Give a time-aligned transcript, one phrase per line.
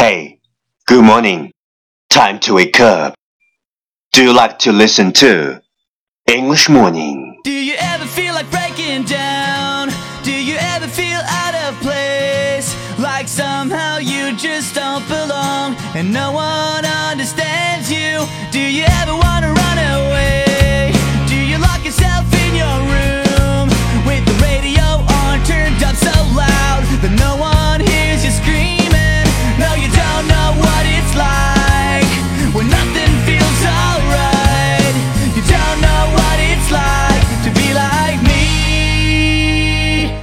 [0.00, 0.40] Hey,
[0.86, 1.52] good morning.
[2.08, 3.12] Time to wake up.
[4.14, 5.60] Do you like to listen to
[6.26, 7.38] English Morning?
[7.44, 9.29] Do you ever feel like breaking down?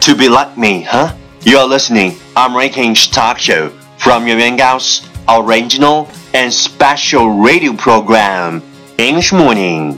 [0.07, 1.13] To be like me, huh?
[1.41, 8.63] You're listening I'm Rankin's talk show from Yuan Gao's original and special radio program,
[8.97, 9.97] English Morning.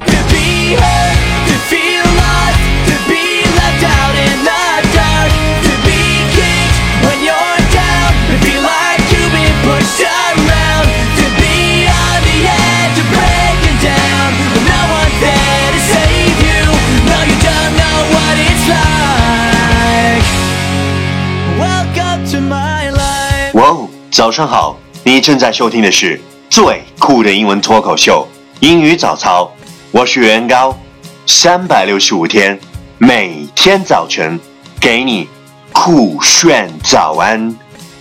[24.20, 24.78] 早上好！
[25.06, 28.28] 你正在收听的是最酷的英文脱口秀——
[28.60, 29.50] 英语早操。
[29.92, 30.78] 我是袁高，
[31.26, 32.60] 三百六十五天，
[32.98, 34.38] 每天早晨
[34.78, 35.30] 给你
[35.72, 37.56] 酷炫早安。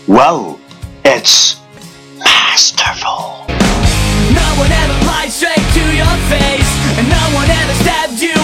[0.07, 0.57] 哇哦
[1.05, 1.53] ，It's
[2.19, 3.47] masterful。
[4.35, 6.67] No one ever lied straight to your face,
[6.99, 8.35] and no one ever stabbed you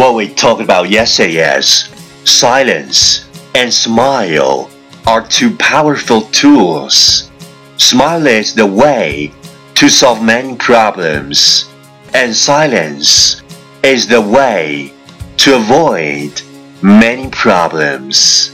[0.00, 1.88] What we talked about yesterday is
[2.24, 3.24] silence
[3.54, 4.68] and smile
[5.06, 7.30] are two powerful tools.
[7.78, 9.32] Smile is the way
[9.74, 11.66] to solve many problems,
[12.12, 13.42] and silence
[13.82, 14.92] is the way
[15.38, 16.32] to avoid
[16.82, 18.50] many problems.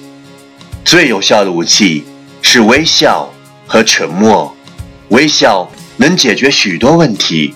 [0.84, 2.04] 最有效的武器
[2.42, 3.32] 是微笑
[3.66, 4.54] 和沉默。
[5.08, 7.54] 微笑能解决许多问题，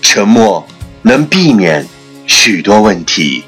[0.00, 0.66] 沉默
[1.02, 1.86] 能避免
[2.26, 3.44] 许多问题。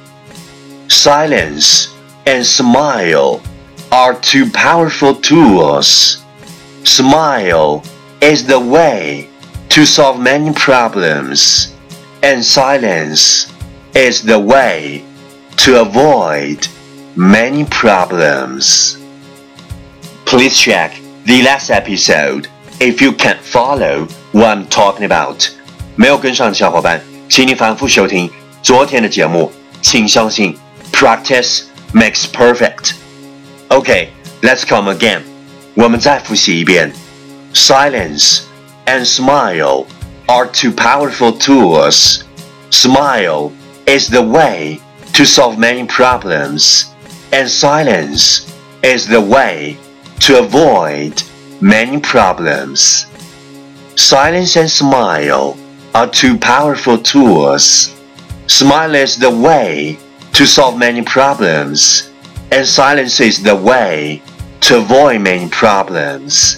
[0.88, 1.86] Silence
[2.24, 3.40] and smile
[3.90, 6.16] are two powerful tools.
[6.84, 7.82] Smile
[8.20, 9.28] is the way
[9.68, 11.68] to solve many problems,
[12.22, 13.46] and silence
[13.94, 15.02] is the way
[15.56, 16.66] to avoid
[17.14, 18.96] many problems.
[20.24, 20.92] Please check
[21.26, 22.48] the last episode
[22.80, 25.48] if you can't follow what I'm talking about.
[25.96, 28.30] 没有跟上的小伙伴，请你反复收听
[28.64, 29.50] 昨天的节目。
[29.82, 30.54] 请相信，
[30.92, 31.62] practice
[31.94, 32.92] makes perfect.
[33.70, 34.08] Okay,
[34.42, 35.22] let's come again.
[35.74, 36.92] 我们再复习一遍。
[37.54, 38.40] Silence
[38.84, 39.86] and smile
[40.26, 42.20] are two powerful tools.
[42.70, 43.52] Smile
[43.86, 44.80] is the way
[45.14, 46.84] to solve many problems,
[47.30, 48.42] and silence
[48.82, 49.76] is the way
[50.20, 51.22] to avoid
[51.60, 53.06] many problems.
[53.96, 55.56] Silence and smile
[55.92, 57.90] are two powerful tools.
[58.46, 59.96] Smile is the way
[60.32, 62.04] to solve many problems,
[62.50, 64.20] and silence is the way
[64.60, 66.56] to avoid many problems.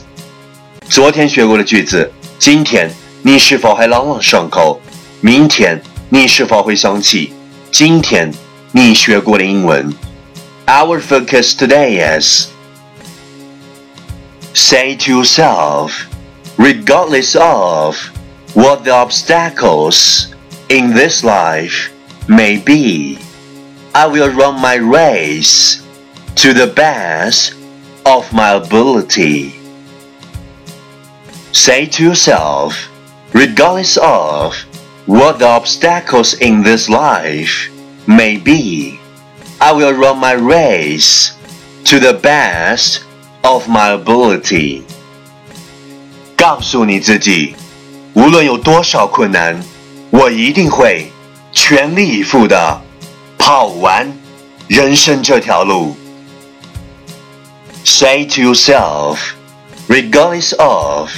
[0.89, 2.91] 昨天学过的句子，今天
[3.23, 4.81] 你是否还朗朗上口？
[5.21, 7.33] 明天你是否会想起
[7.71, 8.33] 今天
[8.73, 9.95] 你学过的英文？
[10.67, 12.49] Our focus today is
[14.55, 15.93] say to yourself,
[16.57, 17.97] regardless of
[18.55, 20.27] what the obstacles
[20.69, 21.91] in this life
[22.29, 23.19] may be,
[23.95, 25.83] I will run my race
[26.37, 27.55] to the best
[28.07, 29.55] of my ability.
[31.53, 32.89] Say to yourself,
[33.33, 34.55] regardless of
[35.07, 37.69] what the obstacles in this life
[38.07, 38.99] may be,
[39.61, 41.37] I will run my race
[41.85, 43.05] to the best
[43.45, 44.85] of my ability.
[46.37, 47.55] 告诉你自己，
[48.15, 49.63] 无论有多少困难，
[50.11, 51.11] 我一定会
[51.53, 52.81] 全力以赴的
[53.39, 54.13] 跑完
[54.69, 55.97] 人生这条路。
[57.85, 59.35] Say to yourself,
[59.89, 61.11] regardless of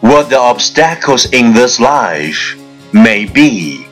[0.00, 2.54] what the obstacles in this life
[2.92, 3.86] may be,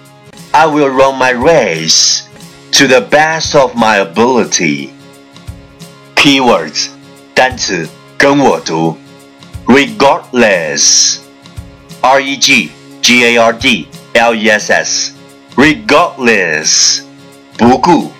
[0.52, 2.22] I will run my race
[2.72, 4.90] to the best of my ability.
[6.14, 6.90] Keywords
[7.34, 7.88] 单词
[8.18, 8.96] 跟我读，
[9.66, 12.70] regardless，r e g
[13.02, 15.12] G A R D L E S S
[15.56, 17.02] regardless
[17.56, 18.12] 不顾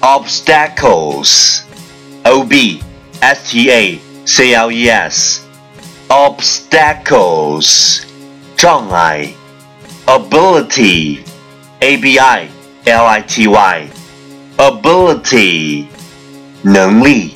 [0.00, 1.60] obstacles
[2.24, 2.80] O B
[3.20, 5.40] S T A C L E S
[6.08, 8.00] obstacles
[8.56, 9.28] 障碍
[10.06, 11.18] ability
[11.80, 12.48] A B I
[12.84, 13.86] L I T Y
[14.56, 15.84] ability
[16.62, 17.34] 能力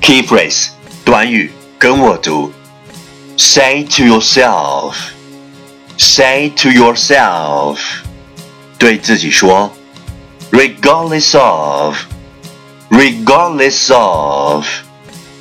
[0.00, 0.68] key phrase
[1.04, 2.52] 短语跟我读
[3.36, 4.94] say to yourself
[5.98, 7.78] say to yourself
[8.78, 9.70] 对自己说
[10.50, 11.96] regardless of
[12.90, 14.66] regardless of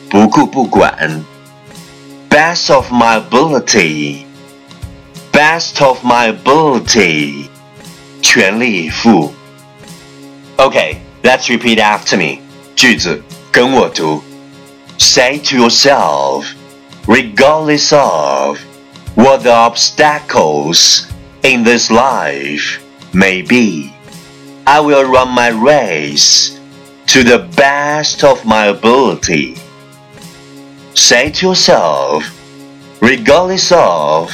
[0.09, 1.23] 不顾不管
[2.29, 4.25] best of my ability
[5.31, 7.45] best of my ability
[8.21, 9.33] 全力以赴
[10.55, 12.39] Okay, let's repeat after me
[12.75, 13.21] 句子
[13.51, 14.23] 跟我读
[14.97, 16.45] Say to yourself
[17.07, 18.59] regardless of
[19.18, 21.12] What the obstacles
[21.42, 22.80] in this life
[23.12, 23.92] may be.
[24.64, 26.60] I will run my race
[27.08, 29.56] to the best of my ability.
[30.94, 32.22] Say to yourself,
[33.02, 34.30] regardless of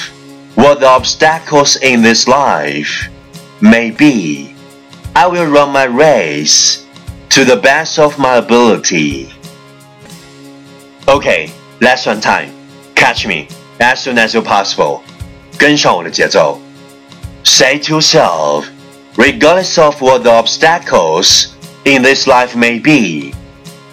[0.55, 3.09] what the obstacles in this life
[3.63, 4.55] may be,
[5.17, 6.85] I will run my race
[7.31, 9.33] to the best of my ability.
[11.09, 11.51] Okay,
[11.81, 12.53] last one time.
[12.95, 13.49] Catch me
[13.80, 15.01] as soon as you possible.
[15.57, 16.60] 跟上我的节奏。
[17.44, 18.66] Say to yourself,
[19.16, 21.48] regardless of what the obstacles
[21.84, 23.34] in this life may be,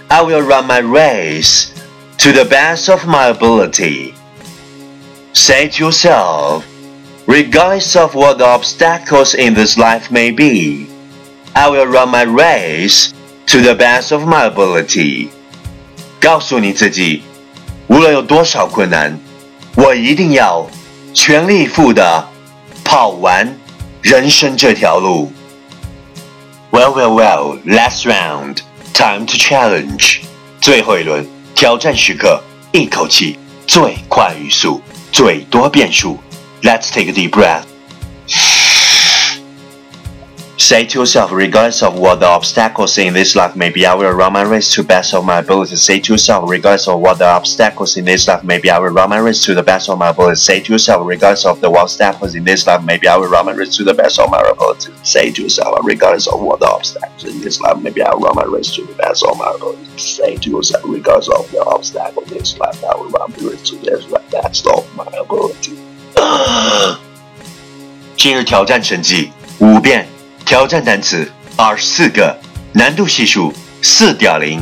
[0.08, 1.68] I will run my race
[2.18, 4.14] to the best of my ability.
[5.32, 6.64] Say to yourself,
[7.26, 10.88] regardless of what the obstacles in this life may be,
[11.54, 13.12] I will run my race
[13.46, 15.30] to the best of my ability.
[16.20, 17.22] 告诉你自己，
[17.88, 19.18] 无论有多少困难，
[19.75, 20.67] 我一定要
[21.13, 22.27] 全力以赴的
[22.83, 23.57] 跑完
[24.01, 25.31] 人生这条路。
[26.71, 28.57] Well, well, well, last round,
[28.93, 30.21] time to challenge.
[30.59, 34.81] 最后一轮挑战时刻，一口气最快语速，
[35.11, 36.19] 最多变数。
[36.61, 37.70] Let's take a deep breath.
[40.70, 44.10] Say to yourself, regardless of what the obstacles in this life may be, I will
[44.10, 45.76] run my race to the best of my ability.
[45.76, 48.88] Say to yourself, regardless of what the obstacles in this life may be, I will
[48.88, 50.36] run my race to the best of my ability.
[50.36, 53.44] Say to yourself, regardless of the obstacles in this life may be, I will run
[53.46, 54.92] my race to the best of my ability.
[55.02, 58.22] Say to yourself, regardless of what the obstacles in this life may be, I will
[58.22, 59.98] run my race to the best of my ability.
[59.98, 63.62] Say to yourself, regardless of the obstacles in this life, I will run my race
[63.68, 65.76] to the best of my ability.
[68.16, 70.08] 今日挑战成绩五遍。
[70.51, 72.37] 挑战单词二十四个，
[72.73, 74.61] 难度系数四点零。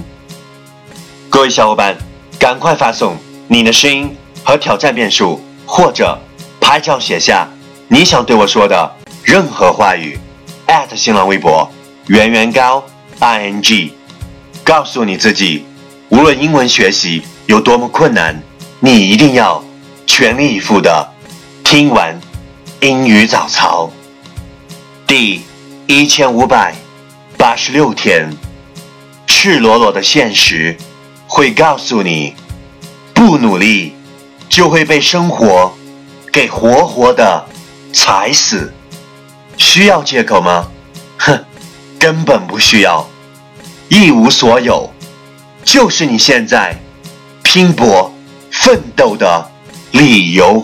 [1.31, 1.97] 各位小伙伴，
[2.38, 6.15] 赶快发送你的声音和挑战遍数，或者
[6.62, 7.47] 拍照写下
[7.88, 10.19] 你想对我说的任何话语。
[10.95, 11.68] 新浪微博
[12.06, 12.85] 圆圆高
[13.18, 13.92] i n g，
[14.63, 15.65] 告诉你自己，
[16.09, 18.39] 无论英文学习有多么困难，
[18.80, 19.63] 你一定要
[20.06, 21.09] 全力以赴的
[21.63, 22.15] 听完
[22.81, 23.89] 英语早操。
[25.07, 25.42] 第。
[25.91, 26.75] 一千五百
[27.36, 28.31] 八十六天，
[29.25, 30.77] 赤裸裸的现实
[31.25, 32.36] 会告诉你，
[33.12, 33.95] 不努力
[34.47, 35.74] 就会被生活
[36.31, 37.44] 给活活的
[37.92, 38.71] 踩死。
[39.57, 40.68] 需要借口吗？
[41.18, 41.44] 哼，
[41.97, 43.04] 根本不需要。
[43.87, 44.94] 一无所有，
[45.64, 46.80] 就是你现在
[47.42, 48.14] 拼搏
[48.52, 49.49] 奋斗的
[49.94, 50.64] 理由。